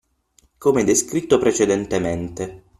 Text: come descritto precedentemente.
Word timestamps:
come 0.57 0.83
descritto 0.83 1.37
precedentemente. 1.37 2.63